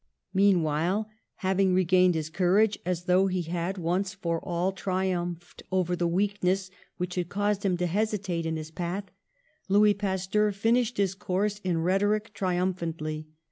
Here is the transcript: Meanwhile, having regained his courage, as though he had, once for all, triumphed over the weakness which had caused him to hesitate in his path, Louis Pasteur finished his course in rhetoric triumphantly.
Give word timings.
Meanwhile, 0.33 1.07
having 1.45 1.75
regained 1.75 2.15
his 2.15 2.31
courage, 2.31 2.79
as 2.87 3.03
though 3.03 3.27
he 3.27 3.43
had, 3.43 3.77
once 3.77 4.15
for 4.15 4.39
all, 4.43 4.71
triumphed 4.71 5.61
over 5.71 5.95
the 5.95 6.07
weakness 6.07 6.71
which 6.97 7.13
had 7.13 7.29
caused 7.29 7.63
him 7.63 7.77
to 7.77 7.85
hesitate 7.85 8.47
in 8.47 8.57
his 8.57 8.71
path, 8.71 9.11
Louis 9.69 9.93
Pasteur 9.93 10.51
finished 10.53 10.97
his 10.97 11.13
course 11.13 11.59
in 11.59 11.83
rhetoric 11.83 12.33
triumphantly. 12.33 13.27